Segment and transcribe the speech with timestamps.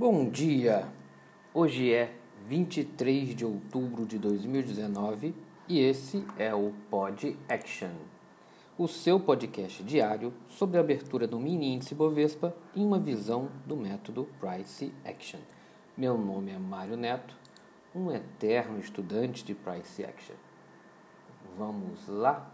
[0.00, 0.88] Bom dia!
[1.52, 2.16] Hoje é
[2.46, 5.34] 23 de outubro de 2019
[5.68, 7.90] e esse é o Pod Action,
[8.78, 13.76] o seu podcast diário sobre a abertura do mini índice Bovespa em uma visão do
[13.76, 15.40] método Price Action.
[15.94, 17.36] Meu nome é Mário Neto,
[17.94, 20.36] um eterno estudante de Price Action.
[21.58, 22.50] Vamos lá?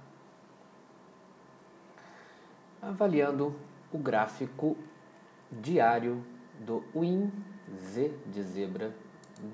[2.82, 3.54] Avaliando
[3.92, 4.76] o gráfico
[5.48, 6.24] diário
[6.60, 7.30] do Win
[7.92, 8.94] Z de zebra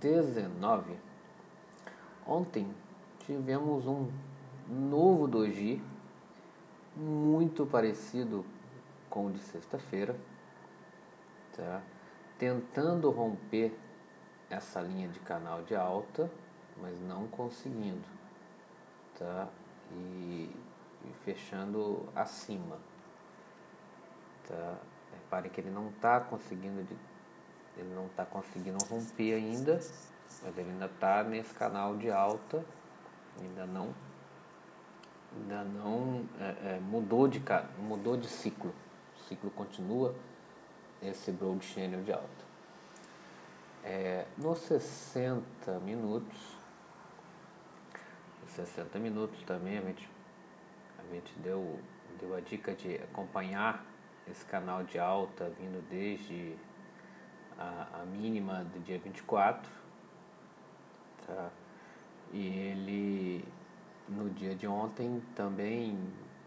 [0.00, 0.96] 19.
[2.26, 2.72] Ontem
[3.20, 4.10] tivemos um
[4.68, 5.82] novo doji
[6.96, 8.44] muito parecido
[9.08, 10.16] com o de sexta-feira,
[11.56, 11.82] tá?
[12.38, 13.76] Tentando romper
[14.50, 16.30] essa linha de canal de alta,
[16.80, 18.06] mas não conseguindo,
[19.18, 19.48] tá?
[19.90, 20.50] E,
[21.04, 22.78] e fechando acima,
[24.46, 24.78] tá?
[25.14, 26.96] Repare que ele não está conseguindo de,
[27.76, 29.80] ele não está conseguindo romper ainda,
[30.42, 32.64] mas ele ainda está nesse canal de alta,
[33.40, 33.94] ainda não
[35.34, 37.42] ainda não é, é, mudou de
[37.78, 38.74] mudou de ciclo.
[39.16, 40.14] O ciclo continua
[41.00, 42.52] esse broad channel de alta.
[43.84, 45.44] É, nos 60
[45.80, 46.36] minutos,
[48.54, 50.08] 60 minutos também a gente,
[50.98, 51.80] a gente deu,
[52.20, 53.84] deu a dica de acompanhar
[54.30, 56.56] esse canal de alta vindo desde
[57.58, 59.70] a, a mínima do dia 24.
[61.26, 61.50] Tá?
[62.32, 63.44] E ele
[64.08, 65.98] no dia de ontem também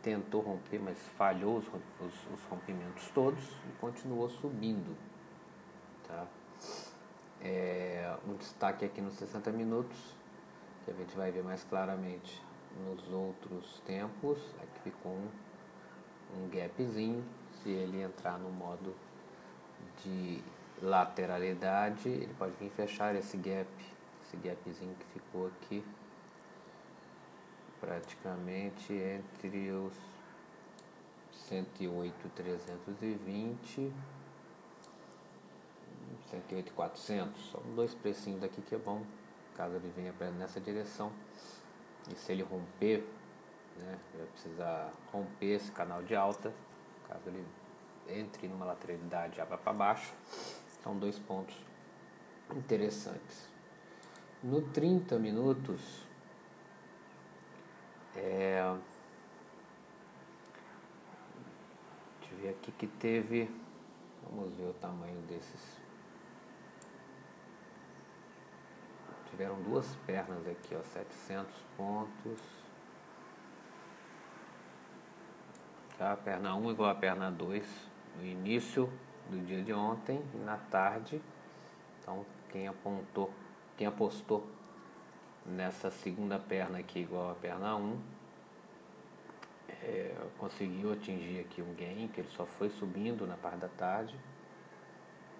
[0.02, 4.96] tentou romper, mas falhou os, os, os rompimentos todos e continuou subindo.
[6.08, 6.28] Tá?
[7.42, 9.98] É, um destaque aqui nos 60 minutos,
[10.84, 12.42] que a gente vai ver mais claramente
[12.86, 15.30] nos outros tempos, aqui ficou um,
[16.38, 17.24] um gapzinho
[17.66, 18.94] se ele entrar no modo
[20.04, 20.40] de
[20.84, 23.68] lateralidade, ele pode vir fechar esse gap,
[24.24, 25.84] esse gapzinho que ficou aqui,
[27.82, 29.94] praticamente entre os
[31.50, 33.92] 108,320
[36.30, 37.52] 108,400.
[37.52, 39.04] São dois precinhos daqui que é bom,
[39.56, 41.12] caso ele venha nessa direção.
[42.12, 43.04] E se ele romper,
[43.78, 46.54] né, vai precisar romper esse canal de alta,
[47.08, 47.44] caso ele
[48.10, 50.14] entre numa lateralidade abra para baixo.
[50.84, 51.56] São dois pontos
[52.56, 53.50] interessantes.
[54.44, 56.06] No 30 minutos,
[58.16, 58.62] é,
[62.20, 63.50] deixa eu ver aqui que teve,
[64.24, 65.82] vamos ver o tamanho desses.
[69.32, 72.40] Tiveram duas pernas aqui, ó, 700 pontos.
[75.98, 76.14] Tá?
[76.14, 78.92] A perna 1 igual a perna 2 no início
[79.30, 81.22] do dia de ontem e na tarde.
[82.02, 83.32] Então quem apontou,
[83.78, 84.48] quem apostou
[85.46, 88.00] nessa segunda perna aqui igual a perna 1
[89.70, 94.18] é, conseguiu atingir aqui um gain, que ele só foi subindo na parte da tarde.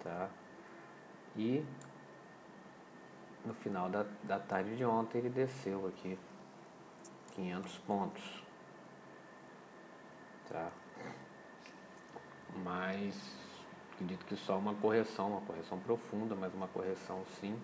[0.02, 0.28] Tá?
[1.36, 1.64] E
[3.44, 6.18] no final da, da tarde de ontem ele desceu aqui
[7.34, 8.46] 500 pontos
[10.48, 10.70] tá?
[12.64, 13.14] Mas
[13.92, 17.58] acredito que só uma correção, uma correção profunda, mas uma correção sim.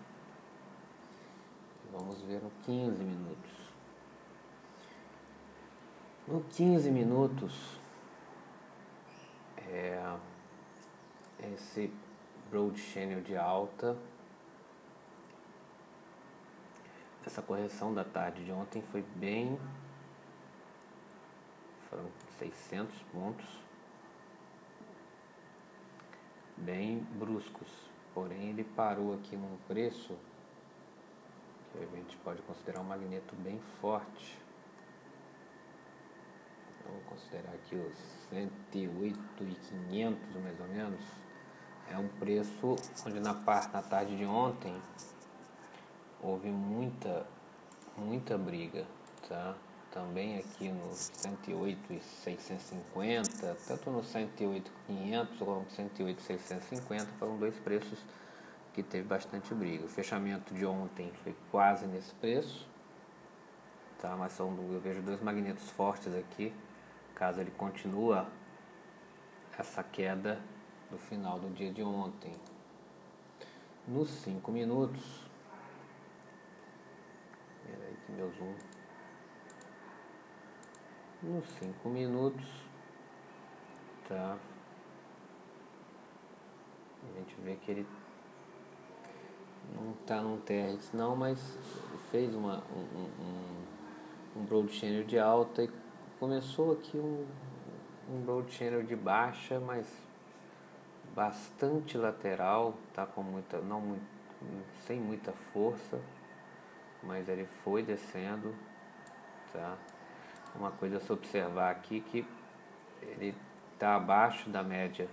[1.91, 3.50] Vamos ver no 15 minutos.
[6.26, 7.80] No 15 minutos,
[9.58, 10.16] é,
[11.53, 11.92] esse
[12.50, 13.97] broad channel de alta,
[17.26, 19.59] essa correção da tarde de ontem foi bem
[21.92, 23.44] foram 600 pontos,
[26.64, 27.68] bem bruscos.
[28.14, 30.16] Porém, ele parou aqui num preço
[31.72, 34.38] que a gente pode considerar um magneto bem forte.
[36.86, 37.96] Vamos considerar aqui os
[38.28, 41.00] 108,500 mais ou menos.
[41.90, 42.76] É um preço
[43.06, 44.74] onde na parte na tarde de ontem
[46.22, 47.26] houve muita
[47.97, 48.86] muita briga,
[49.28, 49.54] tá?
[49.92, 57.36] Também aqui no 108 e 650, tanto no 108 500 como no 108 650 foram
[57.36, 57.98] dois preços
[58.72, 59.84] que teve bastante briga.
[59.84, 62.66] O fechamento de ontem foi quase nesse preço,
[64.00, 64.16] tá?
[64.16, 66.53] Mas são eu vejo dois magnetos fortes aqui,
[67.15, 68.27] caso ele continua
[69.59, 70.41] essa queda
[70.91, 72.33] no final do dia de ontem.
[73.86, 75.03] Nos 5 minutos,
[77.66, 78.54] peraí que meu zoom
[81.22, 82.45] nos 5 minutos,
[84.09, 84.36] tá?
[87.03, 87.86] A gente vê que ele
[89.74, 91.39] não está num TRX não, mas
[92.10, 93.04] fez uma, um,
[94.36, 95.71] um, um broad channel de alta e
[96.19, 97.27] começou aqui um,
[98.10, 99.86] um broad channel de baixa, mas
[101.15, 104.04] bastante lateral, tá com muita, não muito,
[104.86, 106.01] sem muita força,
[107.03, 108.54] mas ele foi descendo,
[109.53, 109.77] tá?
[110.54, 112.27] Uma coisa a se observar aqui que
[113.03, 113.34] ele
[113.72, 115.09] está abaixo da média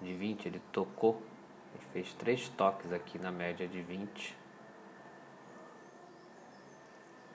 [0.00, 1.22] de 20, ele tocou,
[1.74, 4.36] ele fez três toques aqui na média de 20,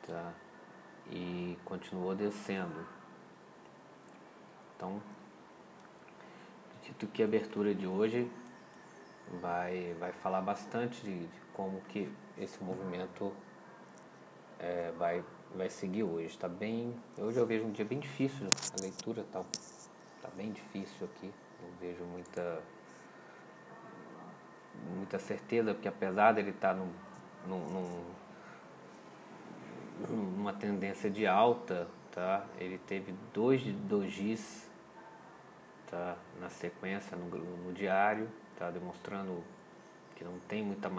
[0.06, 0.34] tá?
[1.10, 2.86] E continuou descendo.
[4.76, 5.02] Então,
[6.76, 8.30] acredito que a abertura de hoje
[9.42, 13.34] vai, vai falar bastante de, de como que esse movimento
[14.59, 15.24] é, vai,
[15.56, 16.27] vai seguir hoje.
[16.27, 16.95] Está bem.
[17.18, 19.45] Hoje eu vejo um dia bem difícil a leitura tal.
[20.21, 21.31] Tá bem difícil aqui.
[21.62, 22.62] Não vejo muita
[24.95, 26.94] muita certeza, porque apesar dele estar tá num,
[27.48, 28.04] num,
[30.07, 32.45] numa tendência de alta, tá?
[32.60, 34.69] Ele teve dois dojis
[35.88, 36.15] tá?
[36.39, 38.69] na sequência no, no diário, tá?
[38.69, 39.44] Demonstrando
[40.15, 40.89] que não tem muita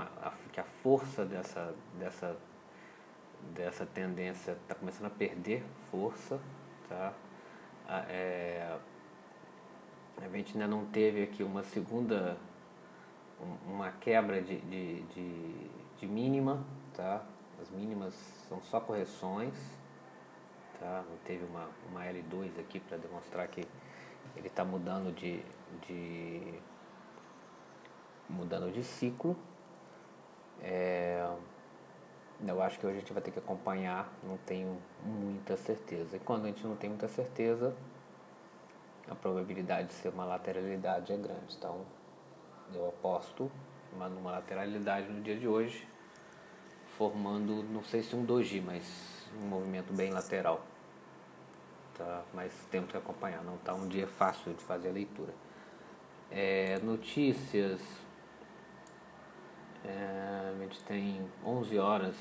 [0.53, 2.37] que a força dessa dessa
[3.55, 6.41] dessa tendência está começando a perder força,
[6.89, 7.13] tá?
[8.09, 8.79] É,
[10.21, 12.37] a gente ainda não teve aqui uma segunda
[13.67, 16.65] uma quebra de, de, de, de mínima,
[16.95, 17.25] tá?
[17.61, 18.15] As mínimas
[18.49, 19.55] são só correções,
[20.79, 21.05] tá?
[21.09, 23.67] Não teve uma, uma L2 aqui para demonstrar que
[24.37, 25.43] ele está mudando de,
[25.87, 26.61] de
[28.29, 29.37] mudando de ciclo.
[30.61, 31.29] É,
[32.47, 36.17] eu acho que hoje a gente vai ter que acompanhar, não tenho muita certeza.
[36.17, 37.75] E quando a gente não tem muita certeza,
[39.11, 41.57] a probabilidade de ser uma lateralidade é grande.
[41.57, 41.85] Então,
[42.73, 43.51] eu aposto
[43.93, 45.89] numa lateralidade no dia de hoje,
[46.97, 50.61] formando, não sei se um doji, mas um movimento bem lateral.
[51.95, 52.23] Tá?
[52.33, 55.33] Mas temos que acompanhar, não está um dia fácil de fazer a leitura.
[56.31, 57.81] É, notícias
[60.89, 62.17] tem 11 horas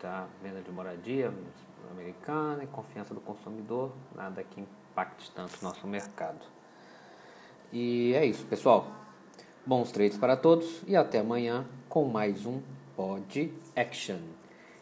[0.00, 1.32] tá, venda de moradia
[1.92, 6.44] americana e confiança do consumidor, nada que impacte tanto o nosso mercado.
[7.72, 8.88] E é isso, pessoal.
[9.64, 12.60] Bons trades para todos e até amanhã com mais um
[12.96, 14.18] Pod Action.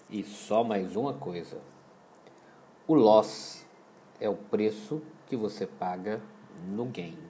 [0.09, 1.59] E só mais uma coisa:
[2.87, 3.67] o loss
[4.19, 6.23] é o preço que você paga
[6.67, 7.29] no game.